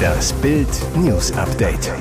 Das 0.00 0.32
Bild 0.34 0.68
News 0.96 1.32
Update. 1.32 1.92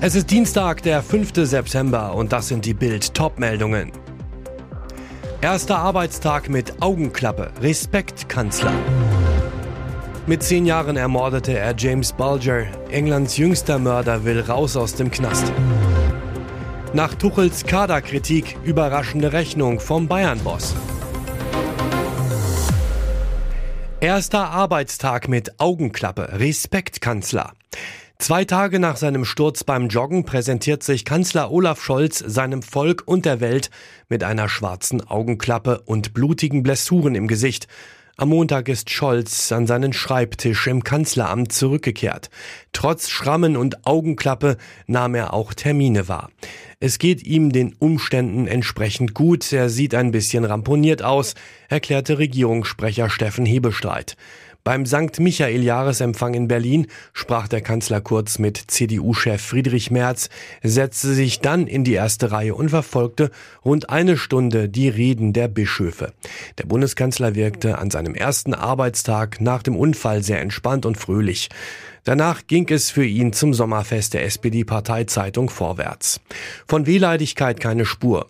Es 0.00 0.14
ist 0.14 0.30
Dienstag, 0.30 0.82
der 0.82 1.02
5. 1.02 1.32
September 1.34 2.14
und 2.14 2.32
das 2.32 2.48
sind 2.48 2.64
die 2.64 2.74
Bild 2.74 3.14
Topmeldungen. 3.14 3.92
Erster 5.40 5.78
Arbeitstag 5.78 6.48
mit 6.48 6.80
Augenklappe. 6.80 7.50
Respekt, 7.60 8.28
Kanzler. 8.28 8.72
Mit 10.26 10.42
zehn 10.42 10.66
Jahren 10.66 10.96
ermordete 10.96 11.58
er 11.58 11.74
James 11.76 12.12
Bulger. 12.12 12.66
Englands 12.90 13.36
jüngster 13.36 13.78
Mörder 13.78 14.24
will 14.24 14.40
raus 14.40 14.76
aus 14.76 14.94
dem 14.94 15.10
Knast. 15.10 15.52
Nach 16.92 17.14
Tuchels 17.14 17.64
Kaderkritik 17.64 18.56
überraschende 18.64 19.32
Rechnung 19.32 19.80
vom 19.80 20.08
Bayern-Boss. 20.08 20.74
Erster 24.02 24.50
Arbeitstag 24.50 25.28
mit 25.28 25.60
Augenklappe. 25.60 26.40
Respekt, 26.40 27.00
Kanzler. 27.00 27.52
Zwei 28.18 28.44
Tage 28.44 28.80
nach 28.80 28.96
seinem 28.96 29.24
Sturz 29.24 29.62
beim 29.62 29.86
Joggen 29.86 30.24
präsentiert 30.24 30.82
sich 30.82 31.04
Kanzler 31.04 31.52
Olaf 31.52 31.80
Scholz 31.80 32.18
seinem 32.18 32.62
Volk 32.62 33.04
und 33.06 33.26
der 33.26 33.40
Welt 33.40 33.70
mit 34.08 34.24
einer 34.24 34.48
schwarzen 34.48 35.06
Augenklappe 35.08 35.82
und 35.82 36.14
blutigen 36.14 36.64
Blessuren 36.64 37.14
im 37.14 37.28
Gesicht. 37.28 37.68
Am 38.18 38.28
Montag 38.28 38.68
ist 38.68 38.90
Scholz 38.90 39.50
an 39.52 39.66
seinen 39.66 39.94
Schreibtisch 39.94 40.66
im 40.66 40.84
Kanzleramt 40.84 41.50
zurückgekehrt. 41.50 42.28
Trotz 42.72 43.08
Schrammen 43.08 43.56
und 43.56 43.86
Augenklappe 43.86 44.58
nahm 44.86 45.14
er 45.14 45.32
auch 45.32 45.54
Termine 45.54 46.08
wahr. 46.08 46.30
Es 46.78 46.98
geht 46.98 47.22
ihm 47.24 47.52
den 47.52 47.74
Umständen 47.78 48.46
entsprechend 48.46 49.14
gut. 49.14 49.50
Er 49.50 49.70
sieht 49.70 49.94
ein 49.94 50.10
bisschen 50.10 50.44
ramponiert 50.44 51.02
aus, 51.02 51.34
erklärte 51.68 52.18
Regierungssprecher 52.18 53.08
Steffen 53.08 53.46
Hebestreit. 53.46 54.16
Beim 54.64 54.86
St. 54.86 55.18
Michael-Jahresempfang 55.18 56.34
in 56.34 56.46
Berlin 56.46 56.86
sprach 57.12 57.48
der 57.48 57.62
Kanzler 57.62 58.00
kurz 58.00 58.38
mit 58.38 58.56
CDU-Chef 58.56 59.42
Friedrich 59.42 59.90
Merz, 59.90 60.28
setzte 60.62 61.14
sich 61.14 61.40
dann 61.40 61.66
in 61.66 61.82
die 61.82 61.94
erste 61.94 62.30
Reihe 62.30 62.54
und 62.54 62.68
verfolgte 62.68 63.32
rund 63.64 63.90
eine 63.90 64.16
Stunde 64.16 64.68
die 64.68 64.88
Reden 64.88 65.32
der 65.32 65.48
Bischöfe. 65.48 66.12
Der 66.58 66.66
Bundeskanzler 66.66 67.34
wirkte 67.34 67.78
an 67.78 67.90
seinem 67.90 68.14
ersten 68.14 68.54
Arbeitstag 68.54 69.40
nach 69.40 69.64
dem 69.64 69.74
Unfall 69.74 70.22
sehr 70.22 70.40
entspannt 70.40 70.86
und 70.86 70.96
fröhlich. 70.96 71.48
Danach 72.04 72.46
ging 72.46 72.68
es 72.68 72.88
für 72.92 73.04
ihn 73.04 73.32
zum 73.32 73.54
Sommerfest 73.54 74.14
der 74.14 74.24
SPD-Parteizeitung 74.24 75.50
vorwärts. 75.50 76.20
Von 76.68 76.86
Wehleidigkeit 76.86 77.58
keine 77.58 77.84
Spur. 77.84 78.28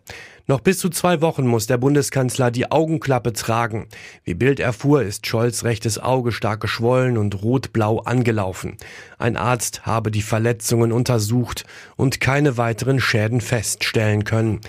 Noch 0.52 0.60
bis 0.60 0.80
zu 0.80 0.90
zwei 0.90 1.22
Wochen 1.22 1.46
muss 1.46 1.66
der 1.66 1.78
Bundeskanzler 1.78 2.50
die 2.50 2.70
Augenklappe 2.70 3.32
tragen. 3.32 3.86
Wie 4.22 4.34
Bild 4.34 4.60
erfuhr, 4.60 5.02
ist 5.02 5.26
Scholz 5.26 5.64
rechtes 5.64 5.98
Auge 5.98 6.30
stark 6.30 6.60
geschwollen 6.60 7.16
und 7.16 7.42
rot-blau 7.42 8.00
angelaufen. 8.00 8.76
Ein 9.16 9.38
Arzt 9.38 9.86
habe 9.86 10.10
die 10.10 10.20
Verletzungen 10.20 10.92
untersucht 10.92 11.64
und 11.96 12.20
keine 12.20 12.58
weiteren 12.58 13.00
Schäden 13.00 13.40
feststellen 13.40 14.24
können. 14.24 14.60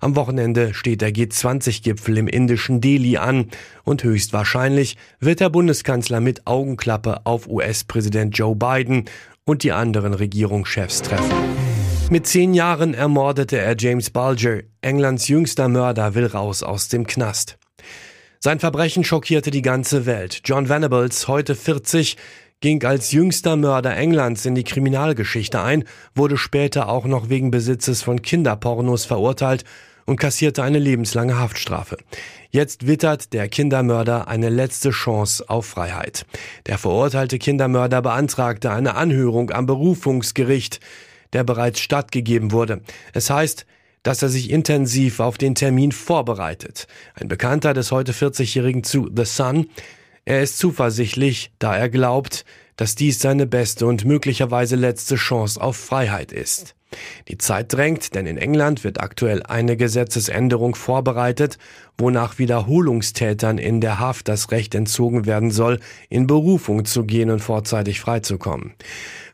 Am 0.00 0.16
Wochenende 0.16 0.74
steht 0.74 1.02
der 1.02 1.14
G20-Gipfel 1.14 2.18
im 2.18 2.26
indischen 2.26 2.80
Delhi 2.80 3.18
an 3.18 3.46
und 3.84 4.02
höchstwahrscheinlich 4.02 4.96
wird 5.20 5.38
der 5.38 5.50
Bundeskanzler 5.50 6.18
mit 6.18 6.48
Augenklappe 6.48 7.24
auf 7.26 7.46
US-Präsident 7.46 8.36
Joe 8.36 8.56
Biden 8.56 9.04
und 9.44 9.62
die 9.62 9.70
anderen 9.70 10.14
Regierungschefs 10.14 11.02
treffen. 11.02 11.67
Mit 12.10 12.26
zehn 12.26 12.54
Jahren 12.54 12.94
ermordete 12.94 13.58
er 13.58 13.76
James 13.78 14.08
Bulger. 14.08 14.62
Englands 14.80 15.28
jüngster 15.28 15.68
Mörder 15.68 16.14
will 16.14 16.24
raus 16.24 16.62
aus 16.62 16.88
dem 16.88 17.06
Knast. 17.06 17.58
Sein 18.40 18.60
Verbrechen 18.60 19.04
schockierte 19.04 19.50
die 19.50 19.60
ganze 19.60 20.06
Welt. 20.06 20.40
John 20.46 20.70
Venables, 20.70 21.28
heute 21.28 21.54
40, 21.54 22.16
ging 22.60 22.82
als 22.82 23.12
jüngster 23.12 23.56
Mörder 23.56 23.94
Englands 23.94 24.46
in 24.46 24.54
die 24.54 24.64
Kriminalgeschichte 24.64 25.60
ein, 25.60 25.84
wurde 26.14 26.38
später 26.38 26.88
auch 26.88 27.04
noch 27.04 27.28
wegen 27.28 27.50
Besitzes 27.50 28.00
von 28.00 28.22
Kinderpornos 28.22 29.04
verurteilt 29.04 29.64
und 30.06 30.18
kassierte 30.18 30.62
eine 30.62 30.78
lebenslange 30.78 31.38
Haftstrafe. 31.38 31.98
Jetzt 32.50 32.86
wittert 32.86 33.34
der 33.34 33.50
Kindermörder 33.50 34.28
eine 34.28 34.48
letzte 34.48 34.92
Chance 34.92 35.44
auf 35.48 35.66
Freiheit. 35.66 36.24
Der 36.64 36.78
verurteilte 36.78 37.38
Kindermörder 37.38 38.00
beantragte 38.00 38.70
eine 38.70 38.94
Anhörung 38.94 39.50
am 39.50 39.66
Berufungsgericht 39.66 40.80
der 41.32 41.44
bereits 41.44 41.80
stattgegeben 41.80 42.52
wurde. 42.52 42.82
Es 43.12 43.30
heißt, 43.30 43.66
dass 44.02 44.22
er 44.22 44.28
sich 44.28 44.50
intensiv 44.50 45.20
auf 45.20 45.38
den 45.38 45.54
Termin 45.54 45.92
vorbereitet. 45.92 46.86
Ein 47.14 47.28
Bekannter 47.28 47.74
des 47.74 47.90
heute 47.90 48.12
40-Jährigen 48.12 48.84
zu 48.84 49.10
The 49.14 49.24
Sun. 49.24 49.68
Er 50.24 50.42
ist 50.42 50.58
zuversichtlich, 50.58 51.50
da 51.58 51.76
er 51.76 51.88
glaubt, 51.88 52.44
dass 52.76 52.94
dies 52.94 53.18
seine 53.18 53.46
beste 53.46 53.86
und 53.86 54.04
möglicherweise 54.04 54.76
letzte 54.76 55.16
Chance 55.16 55.60
auf 55.60 55.76
Freiheit 55.76 56.32
ist. 56.32 56.74
Die 57.28 57.38
Zeit 57.38 57.72
drängt, 57.72 58.14
denn 58.14 58.26
in 58.26 58.38
England 58.38 58.84
wird 58.84 59.00
aktuell 59.00 59.42
eine 59.42 59.76
Gesetzesänderung 59.76 60.74
vorbereitet, 60.74 61.58
wonach 61.98 62.38
Wiederholungstätern 62.38 63.58
in 63.58 63.80
der 63.80 63.98
Haft 63.98 64.28
das 64.28 64.50
Recht 64.50 64.74
entzogen 64.74 65.26
werden 65.26 65.50
soll, 65.50 65.80
in 66.08 66.26
Berufung 66.26 66.84
zu 66.84 67.04
gehen 67.04 67.30
und 67.30 67.40
vorzeitig 67.40 68.00
freizukommen. 68.00 68.74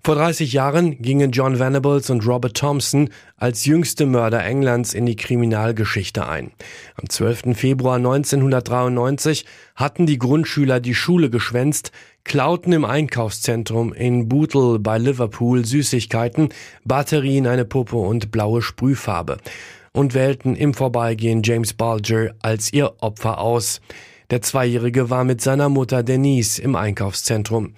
Vor 0.02 0.16
30 0.16 0.52
Jahren 0.52 1.00
gingen 1.00 1.30
John 1.30 1.58
Venables 1.58 2.10
und 2.10 2.26
Robert 2.26 2.56
Thompson 2.56 3.08
als 3.36 3.64
jüngste 3.64 4.04
Mörder 4.04 4.44
Englands 4.44 4.92
in 4.92 5.06
die 5.06 5.16
Kriminalgeschichte 5.16 6.28
ein. 6.28 6.50
Am 6.96 7.08
12. 7.08 7.56
Februar 7.56 7.96
1993 7.96 9.46
hatten 9.76 10.04
die 10.04 10.18
Grundschüler 10.18 10.80
die 10.80 10.94
Schule 10.94 11.30
geschwänzt, 11.30 11.90
klauten 12.24 12.72
im 12.72 12.84
Einkaufszentrum 12.84 13.92
in 13.92 14.28
Bootle 14.28 14.78
bei 14.78 14.98
Liverpool 14.98 15.64
Süßigkeiten, 15.64 16.48
Batterien, 16.84 17.46
eine 17.46 17.64
Puppe 17.64 17.96
und 17.96 18.30
blaue 18.30 18.62
Sprühfarbe 18.62 19.38
und 19.92 20.14
wählten 20.14 20.56
im 20.56 20.74
Vorbeigehen 20.74 21.42
James 21.44 21.74
Bulger 21.74 22.34
als 22.42 22.72
ihr 22.72 22.94
Opfer 23.00 23.38
aus. 23.38 23.80
Der 24.30 24.42
Zweijährige 24.42 25.10
war 25.10 25.24
mit 25.24 25.40
seiner 25.40 25.68
Mutter 25.68 26.02
Denise 26.02 26.58
im 26.58 26.74
Einkaufszentrum. 26.74 27.74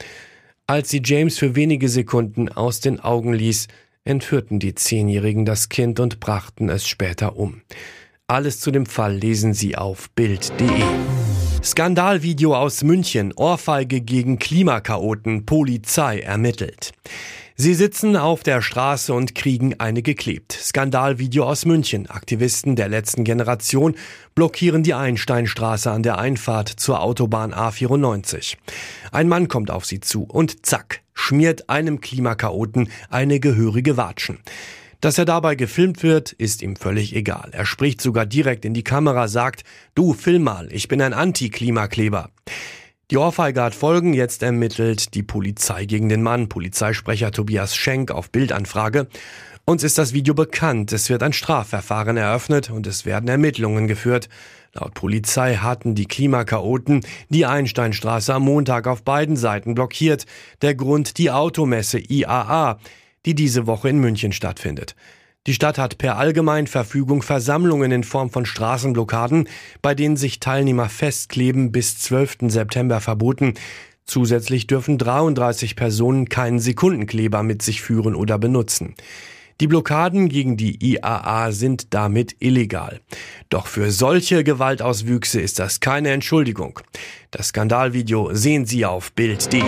Als 0.66 0.90
sie 0.90 1.02
James 1.04 1.38
für 1.38 1.54
wenige 1.54 1.88
Sekunden 1.88 2.48
aus 2.48 2.80
den 2.80 2.98
Augen 3.00 3.32
ließ, 3.34 3.68
entführten 4.04 4.58
die 4.58 4.74
Zehnjährigen 4.74 5.44
das 5.44 5.68
Kind 5.68 6.00
und 6.00 6.20
brachten 6.20 6.68
es 6.68 6.86
später 6.86 7.36
um. 7.36 7.62
Alles 8.28 8.60
zu 8.60 8.70
dem 8.70 8.86
Fall 8.86 9.14
lesen 9.14 9.54
Sie 9.54 9.76
auf 9.76 10.10
Bild.de. 10.10 11.25
Skandalvideo 11.62 12.54
aus 12.54 12.84
München, 12.84 13.32
Ohrfeige 13.34 14.00
gegen 14.00 14.38
Klimakaoten, 14.38 15.46
Polizei 15.46 16.20
ermittelt. 16.20 16.92
Sie 17.56 17.74
sitzen 17.74 18.16
auf 18.16 18.42
der 18.42 18.60
Straße 18.60 19.14
und 19.14 19.34
kriegen 19.34 19.80
eine 19.80 20.02
geklebt. 20.02 20.52
Skandalvideo 20.52 21.44
aus 21.44 21.64
München. 21.64 22.06
Aktivisten 22.06 22.76
der 22.76 22.88
letzten 22.88 23.24
Generation 23.24 23.94
blockieren 24.34 24.82
die 24.82 24.94
Einsteinstraße 24.94 25.90
an 25.90 26.02
der 26.02 26.18
Einfahrt 26.18 26.68
zur 26.68 27.00
Autobahn 27.00 27.54
A94. 27.54 28.56
Ein 29.10 29.28
Mann 29.28 29.48
kommt 29.48 29.70
auf 29.70 29.86
sie 29.86 30.00
zu 30.00 30.24
und 30.24 30.66
zack, 30.66 31.00
schmiert 31.14 31.70
einem 31.70 32.02
Klimakaoten 32.02 32.90
eine 33.08 33.40
gehörige 33.40 33.96
Watschen. 33.96 34.38
Dass 35.00 35.18
er 35.18 35.24
dabei 35.24 35.54
gefilmt 35.54 36.02
wird, 36.02 36.32
ist 36.32 36.62
ihm 36.62 36.76
völlig 36.76 37.14
egal. 37.14 37.50
Er 37.52 37.66
spricht 37.66 38.00
sogar 38.00 38.26
direkt 38.26 38.64
in 38.64 38.74
die 38.74 38.84
Kamera, 38.84 39.28
sagt, 39.28 39.62
du 39.94 40.14
film 40.14 40.44
mal, 40.44 40.68
ich 40.72 40.88
bin 40.88 41.02
ein 41.02 41.12
Anti-Klimakleber. 41.12 42.30
Die 43.12 43.18
Ohrfeige 43.18 43.62
hat 43.62 43.74
Folgen. 43.74 44.14
Jetzt 44.14 44.42
ermittelt 44.42 45.14
die 45.14 45.22
Polizei 45.22 45.84
gegen 45.84 46.08
den 46.08 46.22
Mann. 46.22 46.48
Polizeisprecher 46.48 47.30
Tobias 47.30 47.76
Schenk 47.76 48.10
auf 48.10 48.30
Bildanfrage. 48.30 49.06
Uns 49.64 49.84
ist 49.84 49.98
das 49.98 50.12
Video 50.12 50.34
bekannt. 50.34 50.92
Es 50.92 51.08
wird 51.08 51.22
ein 51.22 51.32
Strafverfahren 51.32 52.16
eröffnet 52.16 52.70
und 52.70 52.86
es 52.86 53.04
werden 53.06 53.28
Ermittlungen 53.28 53.86
geführt. 53.86 54.28
Laut 54.72 54.94
Polizei 54.94 55.54
hatten 55.54 55.94
die 55.94 56.06
Klimakaoten 56.06 57.06
die 57.28 57.46
Einsteinstraße 57.46 58.34
am 58.34 58.42
Montag 58.42 58.88
auf 58.88 59.04
beiden 59.04 59.36
Seiten 59.36 59.74
blockiert. 59.74 60.26
Der 60.62 60.74
Grund 60.74 61.18
die 61.18 61.30
Automesse 61.30 61.98
IAA, 61.98 62.78
die 63.26 63.34
diese 63.34 63.66
Woche 63.66 63.90
in 63.90 63.98
München 63.98 64.32
stattfindet. 64.32 64.94
Die 65.46 65.54
Stadt 65.54 65.78
hat 65.78 65.98
per 65.98 66.16
Allgemeinverfügung 66.16 67.22
Versammlungen 67.22 67.92
in 67.92 68.02
Form 68.02 68.30
von 68.30 68.46
Straßenblockaden, 68.46 69.48
bei 69.82 69.94
denen 69.94 70.16
sich 70.16 70.40
Teilnehmer 70.40 70.88
festkleben, 70.88 71.70
bis 71.70 71.98
12. 71.98 72.38
September 72.48 73.00
verboten. 73.00 73.54
Zusätzlich 74.04 74.66
dürfen 74.66 74.98
33 74.98 75.76
Personen 75.76 76.28
keinen 76.28 76.58
Sekundenkleber 76.58 77.42
mit 77.42 77.62
sich 77.62 77.82
führen 77.82 78.14
oder 78.14 78.38
benutzen. 78.38 78.94
Die 79.60 79.68
Blockaden 79.68 80.28
gegen 80.28 80.56
die 80.56 80.84
IAA 80.84 81.50
sind 81.50 81.94
damit 81.94 82.36
illegal. 82.40 83.00
Doch 83.48 83.66
für 83.68 83.90
solche 83.90 84.44
Gewaltauswüchse 84.44 85.40
ist 85.40 85.58
das 85.58 85.80
keine 85.80 86.10
Entschuldigung. 86.10 86.80
Das 87.30 87.48
Skandalvideo 87.48 88.34
sehen 88.34 88.66
Sie 88.66 88.84
auf 88.84 89.12
Bild.de. 89.12 89.62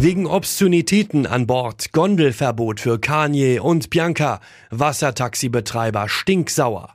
Wegen 0.00 0.26
Obszönitäten 0.26 1.26
an 1.26 1.46
Bord, 1.46 1.92
Gondelverbot 1.92 2.80
für 2.80 2.98
Kanye 2.98 3.60
und 3.60 3.90
Bianca, 3.90 4.40
Wassertaxibetreiber 4.70 6.08
stinksauer. 6.08 6.94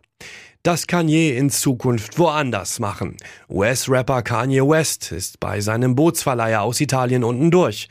Das 0.64 0.86
Kanye 0.86 1.38
in 1.38 1.50
Zukunft 1.50 2.20
woanders 2.20 2.80
machen. 2.80 3.16
US-Rapper 3.50 4.22
Kanye 4.22 4.62
West 4.62 5.14
ist 5.14 5.40
bei 5.40 5.62
seinem 5.62 5.96
Bootsverleiher 5.96 6.62
aus 6.62 6.82
Italien 6.82 7.24
unten 7.24 7.50
durch. 7.50 7.88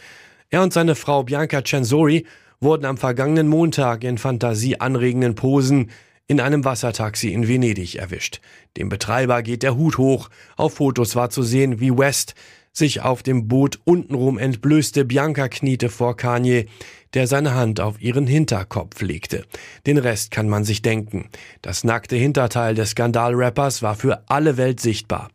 Er 0.50 0.62
und 0.62 0.74
seine 0.74 0.94
Frau 0.94 1.24
Bianca 1.24 1.64
Censori 1.64 2.26
wurden 2.60 2.84
am 2.84 2.98
vergangenen 2.98 3.48
Montag 3.48 4.04
in 4.04 4.18
fantasieanregenden 4.18 5.34
Posen 5.34 5.90
in 6.26 6.40
einem 6.40 6.64
Wassertaxi 6.64 7.32
in 7.32 7.48
Venedig 7.48 7.96
erwischt. 7.96 8.40
Dem 8.76 8.90
Betreiber 8.90 9.42
geht 9.42 9.62
der 9.62 9.76
Hut 9.76 9.96
hoch. 9.96 10.28
Auf 10.56 10.74
Fotos 10.74 11.16
war 11.16 11.30
zu 11.30 11.42
sehen, 11.42 11.80
wie 11.80 11.96
West 11.96 12.34
sich 12.72 13.02
auf 13.02 13.22
dem 13.22 13.48
Boot 13.48 13.78
untenrum 13.84 14.38
entblößte. 14.38 15.04
Bianca 15.04 15.48
kniete 15.48 15.88
vor 15.88 16.16
Kanye, 16.16 16.66
der 17.14 17.26
seine 17.26 17.54
Hand 17.54 17.80
auf 17.80 18.00
ihren 18.00 18.26
Hinterkopf 18.26 19.00
legte. 19.00 19.44
Den 19.86 19.98
Rest 19.98 20.30
kann 20.30 20.48
man 20.48 20.64
sich 20.64 20.82
denken. 20.82 21.28
Das 21.62 21.84
nackte 21.84 22.16
Hinterteil 22.16 22.74
des 22.74 22.90
Skandalrappers 22.90 23.82
war 23.82 23.94
für 23.94 24.22
alle 24.28 24.56
Welt 24.56 24.80
sichtbar. 24.80 25.30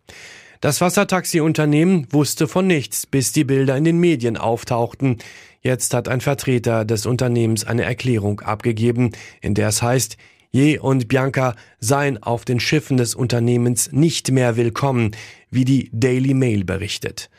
Das 0.62 0.80
Wassertaxi-Unternehmen 0.80 2.08
wusste 2.12 2.48
von 2.48 2.68
nichts, 2.68 3.06
bis 3.06 3.34
die 3.34 3.44
Bilder 3.44 3.76
in 3.76 3.84
den 3.84 4.00
Medien 4.00 4.38
auftauchten. 4.38 5.18
Jetzt 5.62 5.94
hat 5.94 6.08
ein 6.08 6.22
Vertreter 6.22 6.86
des 6.86 7.06
Unternehmens 7.06 7.66
eine 7.66 7.84
Erklärung 7.84 8.40
abgegeben, 8.42 9.12
in 9.42 9.56
der 9.56 9.68
es 9.68 9.82
heißt, 9.82 10.18
Je 10.56 10.78
und 10.78 11.08
Bianca 11.08 11.56
seien 11.80 12.22
auf 12.22 12.46
den 12.46 12.60
Schiffen 12.60 12.96
des 12.98 13.16
Unternehmens 13.16 13.92
nicht 13.92 14.30
mehr 14.30 14.56
willkommen, 14.56 15.10
wie 15.50 15.66
die 15.66 15.90
Daily 15.92 16.36
Mail 16.36 16.64
berichtet. 16.64 17.32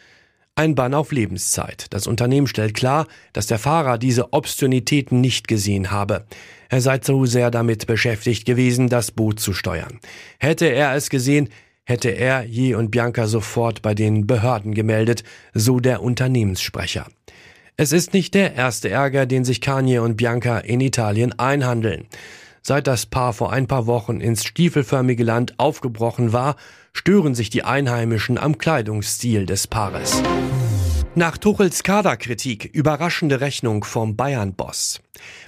Ein 0.56 0.74
Bann 0.74 0.94
auf 0.94 1.12
Lebenszeit. 1.12 1.86
Das 1.90 2.08
Unternehmen 2.08 2.48
stellt 2.48 2.74
klar, 2.74 3.06
dass 3.32 3.46
der 3.46 3.60
Fahrer 3.60 3.98
diese 3.98 4.32
Obszönitäten 4.32 5.20
nicht 5.20 5.46
gesehen 5.46 5.92
habe. 5.92 6.24
Er 6.68 6.80
sei 6.80 6.98
zu 6.98 7.24
sehr 7.24 7.52
damit 7.52 7.86
beschäftigt 7.86 8.46
gewesen, 8.46 8.88
das 8.88 9.12
Boot 9.12 9.38
zu 9.38 9.52
steuern. 9.52 10.00
Hätte 10.40 10.66
er 10.66 10.96
es 10.96 11.08
gesehen, 11.08 11.50
hätte 11.84 12.08
er 12.08 12.42
Je 12.42 12.74
und 12.74 12.90
Bianca 12.90 13.28
sofort 13.28 13.80
bei 13.80 13.94
den 13.94 14.26
Behörden 14.26 14.74
gemeldet, 14.74 15.22
so 15.52 15.78
der 15.78 16.02
Unternehmenssprecher. 16.02 17.06
Es 17.76 17.92
ist 17.92 18.12
nicht 18.12 18.34
der 18.34 18.56
erste 18.56 18.90
Ärger, 18.90 19.26
den 19.26 19.44
sich 19.44 19.60
Kanye 19.60 20.00
und 20.00 20.16
Bianca 20.16 20.58
in 20.58 20.80
Italien 20.80 21.38
einhandeln. 21.38 22.08
Seit 22.66 22.86
das 22.86 23.04
Paar 23.04 23.34
vor 23.34 23.52
ein 23.52 23.66
paar 23.66 23.86
Wochen 23.86 24.22
ins 24.22 24.46
stiefelförmige 24.46 25.22
Land 25.22 25.58
aufgebrochen 25.58 26.32
war, 26.32 26.56
stören 26.94 27.34
sich 27.34 27.50
die 27.50 27.62
Einheimischen 27.62 28.38
am 28.38 28.56
Kleidungsstil 28.56 29.44
des 29.44 29.66
Paares. 29.66 30.22
Nach 31.16 31.38
Tuchels 31.38 31.84
Kaderkritik 31.84 32.64
überraschende 32.64 33.40
Rechnung 33.40 33.84
vom 33.84 34.16
Bayern-Boss. 34.16 35.00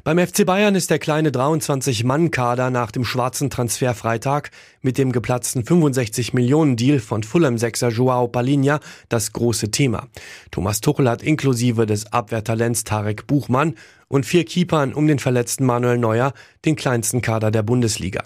Beim 0.04 0.24
FC 0.24 0.46
Bayern 0.46 0.76
ist 0.76 0.90
der 0.90 1.00
kleine 1.00 1.30
23-Mann-Kader 1.30 2.70
nach 2.70 2.92
dem 2.92 3.04
schwarzen 3.04 3.50
Transferfreitag 3.50 4.52
mit 4.80 4.96
dem 4.96 5.10
geplatzten 5.10 5.64
65-Millionen-Deal 5.64 7.00
von 7.00 7.24
Fulham-Sechser 7.24 7.88
Joao 7.88 8.28
Palinha 8.28 8.78
das 9.08 9.32
große 9.32 9.72
Thema. 9.72 10.06
Thomas 10.52 10.80
Tuchel 10.80 11.10
hat 11.10 11.24
inklusive 11.24 11.84
des 11.84 12.12
Abwehrtalents 12.12 12.84
Tarek 12.84 13.26
Buchmann 13.26 13.74
und 14.06 14.24
vier 14.24 14.44
Keepern 14.44 14.94
um 14.94 15.08
den 15.08 15.18
verletzten 15.18 15.64
Manuel 15.64 15.98
Neuer 15.98 16.32
den 16.64 16.76
kleinsten 16.76 17.22
Kader 17.22 17.50
der 17.50 17.64
Bundesliga. 17.64 18.22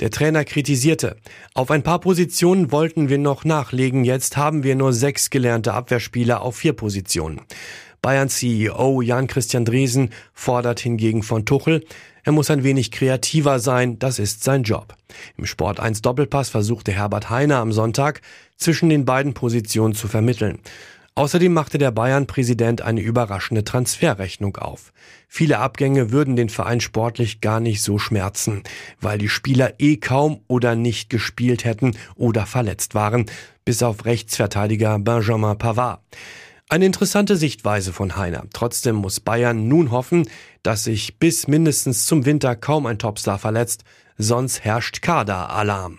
Der 0.00 0.10
Trainer 0.10 0.44
kritisierte, 0.44 1.16
auf 1.54 1.70
ein 1.70 1.84
paar 1.84 2.00
Positionen 2.00 2.72
wollten 2.72 3.08
wir 3.08 3.18
noch 3.18 3.44
nachlegen, 3.44 4.04
jetzt 4.04 4.36
haben 4.36 4.64
wir 4.64 4.74
nur 4.74 4.92
sechs 4.92 5.30
gelernte 5.30 5.72
Abwehrspieler 5.72 6.42
auf 6.42 6.56
vier 6.56 6.72
Positionen. 6.72 7.40
Bayern 8.02 8.28
CEO 8.28 9.02
Jan-Christian 9.02 9.64
Dresen 9.64 10.10
fordert 10.32 10.80
hingegen 10.80 11.22
von 11.22 11.46
Tuchel, 11.46 11.84
er 12.24 12.32
muss 12.32 12.50
ein 12.50 12.64
wenig 12.64 12.90
kreativer 12.90 13.60
sein, 13.60 13.98
das 13.98 14.18
ist 14.18 14.42
sein 14.42 14.64
Job. 14.64 14.96
Im 15.36 15.46
Sport 15.46 15.78
1 15.78 16.02
Doppelpass 16.02 16.48
versuchte 16.48 16.90
Herbert 16.90 17.30
Heiner 17.30 17.58
am 17.58 17.70
Sonntag 17.70 18.20
zwischen 18.56 18.88
den 18.88 19.04
beiden 19.04 19.32
Positionen 19.32 19.94
zu 19.94 20.08
vermitteln. 20.08 20.58
Außerdem 21.16 21.52
machte 21.52 21.78
der 21.78 21.92
Bayern-Präsident 21.92 22.82
eine 22.82 23.00
überraschende 23.00 23.62
Transferrechnung 23.62 24.56
auf. 24.56 24.92
Viele 25.28 25.58
Abgänge 25.60 26.10
würden 26.10 26.34
den 26.34 26.48
Verein 26.48 26.80
sportlich 26.80 27.40
gar 27.40 27.60
nicht 27.60 27.82
so 27.82 27.98
schmerzen, 27.98 28.64
weil 29.00 29.18
die 29.18 29.28
Spieler 29.28 29.74
eh 29.78 29.96
kaum 29.96 30.40
oder 30.48 30.74
nicht 30.74 31.10
gespielt 31.10 31.64
hätten 31.64 31.96
oder 32.16 32.46
verletzt 32.46 32.96
waren, 32.96 33.26
bis 33.64 33.84
auf 33.84 34.04
Rechtsverteidiger 34.06 34.98
Benjamin 34.98 35.56
Pavard. 35.56 36.00
Eine 36.68 36.86
interessante 36.86 37.36
Sichtweise 37.36 37.92
von 37.92 38.16
Heiner. 38.16 38.46
Trotzdem 38.52 38.96
muss 38.96 39.20
Bayern 39.20 39.68
nun 39.68 39.92
hoffen, 39.92 40.28
dass 40.64 40.82
sich 40.82 41.20
bis 41.20 41.46
mindestens 41.46 42.06
zum 42.06 42.24
Winter 42.24 42.56
kaum 42.56 42.86
ein 42.86 42.98
Topstar 42.98 43.38
verletzt, 43.38 43.84
sonst 44.18 44.64
herrscht 44.64 45.00
Kader-Alarm. 45.00 45.98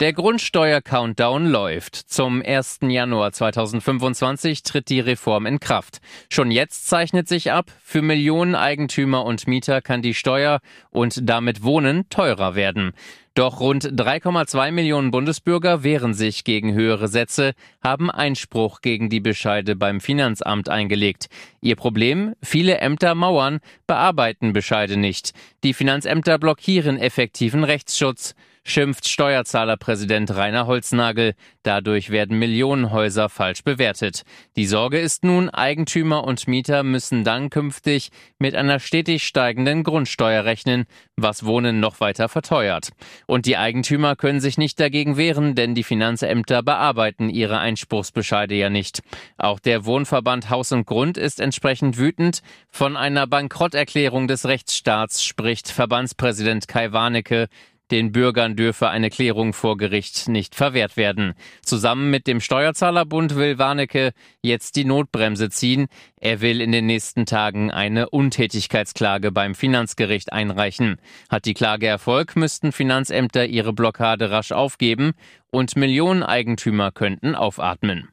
Der 0.00 0.12
Grundsteuer-Countdown 0.12 1.46
läuft. 1.46 1.96
Zum 1.96 2.40
1. 2.40 2.78
Januar 2.82 3.32
2025 3.32 4.62
tritt 4.62 4.90
die 4.90 5.00
Reform 5.00 5.44
in 5.44 5.58
Kraft. 5.58 5.98
Schon 6.30 6.52
jetzt 6.52 6.86
zeichnet 6.86 7.26
sich 7.26 7.50
ab, 7.50 7.72
für 7.82 8.00
Millionen 8.00 8.54
Eigentümer 8.54 9.24
und 9.24 9.48
Mieter 9.48 9.82
kann 9.82 10.00
die 10.00 10.14
Steuer 10.14 10.60
und 10.90 11.28
damit 11.28 11.64
Wohnen 11.64 12.08
teurer 12.10 12.54
werden. 12.54 12.92
Doch 13.34 13.58
rund 13.58 13.84
3,2 13.86 14.70
Millionen 14.70 15.10
Bundesbürger 15.10 15.82
wehren 15.82 16.14
sich 16.14 16.44
gegen 16.44 16.74
höhere 16.74 17.08
Sätze, 17.08 17.54
haben 17.82 18.08
Einspruch 18.08 18.82
gegen 18.82 19.10
die 19.10 19.20
Bescheide 19.20 19.74
beim 19.74 20.00
Finanzamt 20.00 20.68
eingelegt. 20.68 21.26
Ihr 21.60 21.74
Problem? 21.74 22.34
Viele 22.40 22.78
Ämter 22.78 23.16
mauern, 23.16 23.58
bearbeiten 23.88 24.52
Bescheide 24.52 24.96
nicht. 24.96 25.32
Die 25.64 25.74
Finanzämter 25.74 26.38
blockieren 26.38 26.98
effektiven 26.98 27.64
Rechtsschutz 27.64 28.36
schimpft 28.68 29.08
Steuerzahlerpräsident 29.08 30.34
Rainer 30.34 30.66
Holznagel. 30.66 31.34
Dadurch 31.62 32.10
werden 32.10 32.38
Millionenhäuser 32.38 33.28
falsch 33.28 33.64
bewertet. 33.64 34.22
Die 34.56 34.66
Sorge 34.66 34.98
ist 34.98 35.24
nun, 35.24 35.48
Eigentümer 35.48 36.24
und 36.24 36.46
Mieter 36.46 36.82
müssen 36.82 37.24
dann 37.24 37.50
künftig 37.50 38.10
mit 38.38 38.54
einer 38.54 38.78
stetig 38.78 39.24
steigenden 39.24 39.82
Grundsteuer 39.82 40.44
rechnen, 40.44 40.84
was 41.16 41.44
Wohnen 41.44 41.80
noch 41.80 42.00
weiter 42.00 42.28
verteuert. 42.28 42.90
Und 43.26 43.46
die 43.46 43.56
Eigentümer 43.56 44.16
können 44.16 44.40
sich 44.40 44.58
nicht 44.58 44.78
dagegen 44.78 45.16
wehren, 45.16 45.54
denn 45.54 45.74
die 45.74 45.84
Finanzämter 45.84 46.62
bearbeiten 46.62 47.30
ihre 47.30 47.58
Einspruchsbescheide 47.58 48.54
ja 48.54 48.70
nicht. 48.70 49.00
Auch 49.38 49.58
der 49.58 49.84
Wohnverband 49.84 50.50
Haus 50.50 50.72
und 50.72 50.86
Grund 50.86 51.16
ist 51.16 51.40
entsprechend 51.40 51.98
wütend. 51.98 52.42
Von 52.70 52.96
einer 52.96 53.26
Bankrotterklärung 53.26 54.28
des 54.28 54.46
Rechtsstaats 54.46 55.24
spricht 55.24 55.68
Verbandspräsident 55.68 56.68
Kai 56.68 56.92
Warnecke. 56.92 57.48
Den 57.90 58.12
Bürgern 58.12 58.54
dürfe 58.54 58.90
eine 58.90 59.08
Klärung 59.08 59.54
vor 59.54 59.76
Gericht 59.78 60.28
nicht 60.28 60.54
verwehrt 60.54 60.96
werden. 60.96 61.34
Zusammen 61.62 62.10
mit 62.10 62.26
dem 62.26 62.40
Steuerzahlerbund 62.40 63.36
will 63.36 63.58
Warnecke 63.58 64.12
jetzt 64.42 64.76
die 64.76 64.84
Notbremse 64.84 65.48
ziehen. 65.48 65.86
Er 66.20 66.40
will 66.40 66.60
in 66.60 66.72
den 66.72 66.86
nächsten 66.86 67.24
Tagen 67.24 67.70
eine 67.70 68.10
Untätigkeitsklage 68.10 69.32
beim 69.32 69.54
Finanzgericht 69.54 70.32
einreichen. 70.32 70.96
Hat 71.30 71.46
die 71.46 71.54
Klage 71.54 71.86
Erfolg, 71.86 72.36
müssten 72.36 72.72
Finanzämter 72.72 73.46
ihre 73.46 73.72
Blockade 73.72 74.30
rasch 74.30 74.52
aufgeben 74.52 75.12
und 75.50 75.76
Millionen 75.76 76.22
Eigentümer 76.22 76.92
könnten 76.92 77.34
aufatmen. 77.34 78.08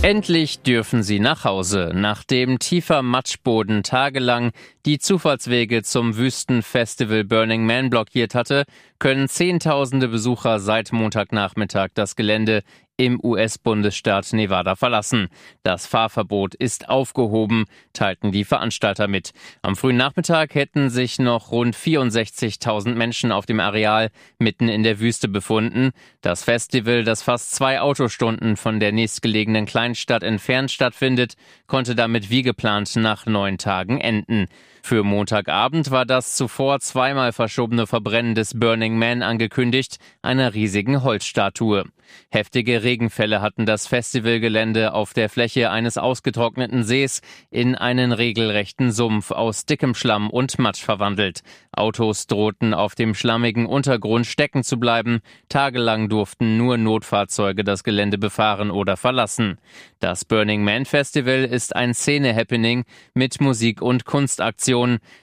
Endlich 0.00 0.62
dürfen 0.62 1.02
sie 1.02 1.18
nach 1.18 1.44
Hause, 1.44 1.90
nachdem 1.92 2.60
tiefer 2.60 3.02
Matschboden 3.02 3.82
tagelang 3.82 4.52
die 4.86 5.00
Zufahrtswege 5.00 5.82
zum 5.82 6.16
Wüstenfestival 6.16 7.24
Burning 7.24 7.66
Man 7.66 7.90
blockiert 7.90 8.36
hatte, 8.36 8.64
können 9.00 9.28
Zehntausende 9.28 10.06
Besucher 10.06 10.60
seit 10.60 10.92
Montagnachmittag 10.92 11.88
das 11.94 12.14
Gelände 12.14 12.62
im 12.98 13.24
US-Bundesstaat 13.24 14.32
Nevada 14.32 14.74
verlassen. 14.74 15.28
Das 15.62 15.86
Fahrverbot 15.86 16.54
ist 16.54 16.88
aufgehoben, 16.88 17.64
teilten 17.92 18.32
die 18.32 18.44
Veranstalter 18.44 19.08
mit. 19.08 19.30
Am 19.62 19.76
frühen 19.76 19.96
Nachmittag 19.96 20.54
hätten 20.54 20.90
sich 20.90 21.18
noch 21.18 21.52
rund 21.52 21.76
64.000 21.76 22.94
Menschen 22.94 23.32
auf 23.32 23.46
dem 23.46 23.60
Areal 23.60 24.10
mitten 24.38 24.68
in 24.68 24.82
der 24.82 24.98
Wüste 24.98 25.28
befunden. 25.28 25.92
Das 26.20 26.42
Festival, 26.42 27.04
das 27.04 27.22
fast 27.22 27.52
zwei 27.52 27.80
Autostunden 27.80 28.56
von 28.56 28.80
der 28.80 28.92
nächstgelegenen 28.92 29.64
Kleinstadt 29.64 30.24
entfernt 30.24 30.72
stattfindet, 30.72 31.34
konnte 31.68 31.94
damit 31.94 32.30
wie 32.30 32.42
geplant 32.42 32.96
nach 32.96 33.26
neun 33.26 33.58
Tagen 33.58 34.00
enden. 34.00 34.48
Für 34.88 35.04
Montagabend 35.04 35.90
war 35.90 36.06
das 36.06 36.34
zuvor 36.34 36.80
zweimal 36.80 37.32
verschobene 37.32 37.86
Verbrennen 37.86 38.34
des 38.34 38.58
Burning 38.58 38.98
Man 38.98 39.22
angekündigt, 39.22 39.98
einer 40.22 40.54
riesigen 40.54 41.02
Holzstatue. 41.02 41.84
Heftige 42.30 42.82
Regenfälle 42.82 43.42
hatten 43.42 43.66
das 43.66 43.86
Festivalgelände 43.86 44.94
auf 44.94 45.12
der 45.12 45.28
Fläche 45.28 45.70
eines 45.70 45.98
ausgetrockneten 45.98 46.82
Sees 46.84 47.20
in 47.50 47.74
einen 47.74 48.12
regelrechten 48.12 48.90
Sumpf 48.90 49.30
aus 49.30 49.66
dickem 49.66 49.94
Schlamm 49.94 50.30
und 50.30 50.58
Matsch 50.58 50.82
verwandelt. 50.82 51.42
Autos 51.70 52.26
drohten 52.26 52.72
auf 52.72 52.94
dem 52.94 53.14
schlammigen 53.14 53.66
Untergrund 53.66 54.26
stecken 54.26 54.64
zu 54.64 54.80
bleiben. 54.80 55.20
Tagelang 55.50 56.08
durften 56.08 56.56
nur 56.56 56.78
Notfahrzeuge 56.78 57.62
das 57.62 57.84
Gelände 57.84 58.16
befahren 58.16 58.70
oder 58.70 58.96
verlassen. 58.96 59.58
Das 60.00 60.24
Burning 60.24 60.64
Man 60.64 60.86
Festival 60.86 61.44
ist 61.44 61.76
ein 61.76 61.92
Szene-Happening 61.92 62.84
mit 63.12 63.38
Musik- 63.42 63.82
und 63.82 64.06
Kunstaktionen, 64.06 64.77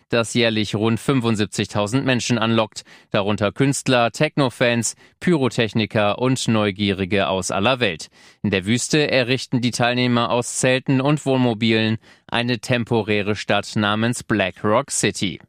das 0.09 0.33
jährlich 0.33 0.75
rund 0.75 0.99
75.000 0.99 2.01
Menschen 2.01 2.37
anlockt, 2.37 2.83
darunter 3.11 3.51
Künstler, 3.51 4.11
Techno-Fans, 4.11 4.95
Pyrotechniker 5.19 6.19
und 6.19 6.47
Neugierige 6.47 7.27
aus 7.27 7.51
aller 7.51 7.79
Welt. 7.79 8.07
In 8.43 8.49
der 8.49 8.65
Wüste 8.65 9.09
errichten 9.09 9.61
die 9.61 9.71
Teilnehmer 9.71 10.31
aus 10.31 10.57
Zelten 10.57 11.01
und 11.01 11.25
Wohnmobilen 11.25 11.97
eine 12.27 12.59
temporäre 12.59 13.35
Stadt 13.35 13.75
namens 13.75 14.23
Black 14.23 14.63
Rock 14.63 14.91
City. 14.91 15.39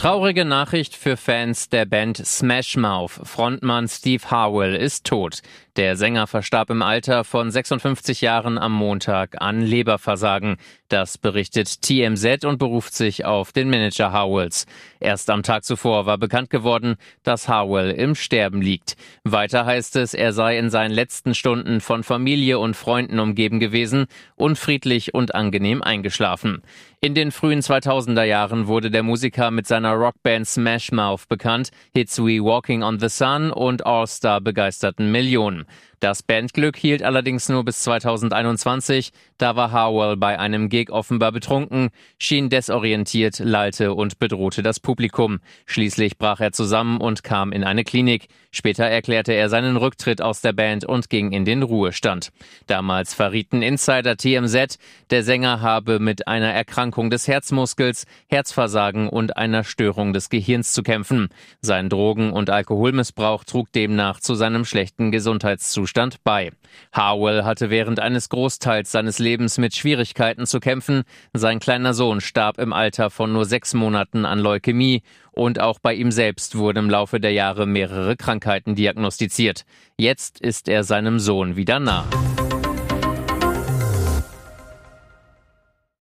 Traurige 0.00 0.46
Nachricht 0.46 0.96
für 0.96 1.18
Fans 1.18 1.68
der 1.68 1.84
Band 1.84 2.16
Smash 2.16 2.78
Mouth. 2.78 3.20
Frontmann 3.22 3.86
Steve 3.86 4.30
Harwell 4.30 4.74
ist 4.74 5.04
tot. 5.04 5.42
Der 5.76 5.94
Sänger 5.94 6.26
verstarb 6.26 6.70
im 6.70 6.80
Alter 6.80 7.22
von 7.22 7.50
56 7.50 8.22
Jahren 8.22 8.56
am 8.56 8.72
Montag 8.72 9.42
an 9.42 9.60
Leberversagen. 9.60 10.56
Das 10.88 11.18
berichtet 11.18 11.82
TMZ 11.82 12.46
und 12.46 12.56
beruft 12.56 12.94
sich 12.94 13.26
auf 13.26 13.52
den 13.52 13.68
Manager 13.68 14.10
Howells. 14.14 14.64
Erst 15.00 15.30
am 15.30 15.42
Tag 15.42 15.64
zuvor 15.64 16.04
war 16.04 16.18
bekannt 16.18 16.50
geworden, 16.50 16.96
dass 17.22 17.48
Howell 17.48 17.90
im 17.90 18.14
Sterben 18.14 18.60
liegt. 18.60 18.96
Weiter 19.24 19.64
heißt 19.64 19.96
es, 19.96 20.12
er 20.12 20.34
sei 20.34 20.58
in 20.58 20.68
seinen 20.68 20.92
letzten 20.92 21.34
Stunden 21.34 21.80
von 21.80 22.04
Familie 22.04 22.58
und 22.58 22.76
Freunden 22.76 23.18
umgeben 23.18 23.60
gewesen, 23.60 24.06
unfriedlich 24.36 25.14
und 25.14 25.34
angenehm 25.34 25.82
eingeschlafen. 25.82 26.62
In 27.00 27.14
den 27.14 27.32
frühen 27.32 27.60
2000er 27.60 28.24
Jahren 28.24 28.66
wurde 28.66 28.90
der 28.90 29.02
Musiker 29.02 29.50
mit 29.50 29.66
seiner 29.66 29.94
Rockband 29.94 30.46
Smash 30.46 30.92
Mouth 30.92 31.28
bekannt. 31.28 31.70
Hits 31.94 32.18
wie 32.18 32.42
Walking 32.42 32.82
on 32.82 33.00
the 33.00 33.08
Sun 33.08 33.50
und 33.50 33.86
All 33.86 34.06
Star 34.06 34.42
begeisterten 34.42 35.10
Millionen. 35.10 35.64
Das 36.00 36.22
Bandglück 36.22 36.78
hielt 36.78 37.02
allerdings 37.02 37.50
nur 37.50 37.62
bis 37.62 37.82
2021. 37.82 39.12
Da 39.36 39.54
war 39.54 39.70
Harwell 39.70 40.16
bei 40.16 40.38
einem 40.38 40.70
Gig 40.70 40.88
offenbar 40.90 41.30
betrunken, 41.30 41.90
schien 42.18 42.48
desorientiert, 42.48 43.38
lallte 43.38 43.92
und 43.92 44.18
bedrohte 44.18 44.62
das 44.62 44.80
Publikum. 44.80 45.40
Schließlich 45.66 46.16
brach 46.16 46.40
er 46.40 46.52
zusammen 46.52 47.02
und 47.02 47.22
kam 47.22 47.52
in 47.52 47.64
eine 47.64 47.84
Klinik. 47.84 48.28
Später 48.50 48.86
erklärte 48.86 49.34
er 49.34 49.50
seinen 49.50 49.76
Rücktritt 49.76 50.22
aus 50.22 50.40
der 50.40 50.54
Band 50.54 50.86
und 50.86 51.10
ging 51.10 51.32
in 51.32 51.44
den 51.44 51.62
Ruhestand. 51.62 52.30
Damals 52.66 53.12
verrieten 53.12 53.60
Insider 53.60 54.16
TMZ, 54.16 54.78
der 55.10 55.22
Sänger 55.22 55.60
habe 55.60 55.98
mit 55.98 56.26
einer 56.26 56.50
Erkrankung 56.50 57.10
des 57.10 57.28
Herzmuskels, 57.28 58.06
Herzversagen 58.28 59.10
und 59.10 59.36
einer 59.36 59.64
Störung 59.64 60.14
des 60.14 60.30
Gehirns 60.30 60.72
zu 60.72 60.82
kämpfen. 60.82 61.28
Sein 61.60 61.90
Drogen- 61.90 62.32
und 62.32 62.48
Alkoholmissbrauch 62.48 63.44
trug 63.44 63.70
demnach 63.72 64.18
zu 64.20 64.34
seinem 64.34 64.64
schlechten 64.64 65.12
Gesundheitszustand 65.12 65.89
Zustand 65.90 66.22
bei. 66.22 66.52
Harwell 66.92 67.42
hatte 67.42 67.68
während 67.68 67.98
eines 67.98 68.28
Großteils 68.28 68.92
seines 68.92 69.18
Lebens 69.18 69.58
mit 69.58 69.74
Schwierigkeiten 69.74 70.46
zu 70.46 70.60
kämpfen. 70.60 71.02
Sein 71.32 71.58
kleiner 71.58 71.94
Sohn 71.94 72.20
starb 72.20 72.58
im 72.58 72.72
Alter 72.72 73.10
von 73.10 73.32
nur 73.32 73.44
sechs 73.44 73.74
Monaten 73.74 74.24
an 74.24 74.38
Leukämie 74.38 75.02
und 75.32 75.58
auch 75.58 75.80
bei 75.80 75.94
ihm 75.94 76.12
selbst 76.12 76.56
wurden 76.56 76.78
im 76.78 76.90
Laufe 76.90 77.18
der 77.18 77.32
Jahre 77.32 77.66
mehrere 77.66 78.14
Krankheiten 78.14 78.76
diagnostiziert. 78.76 79.64
Jetzt 79.96 80.40
ist 80.40 80.68
er 80.68 80.84
seinem 80.84 81.18
Sohn 81.18 81.56
wieder 81.56 81.80
nah. 81.80 82.04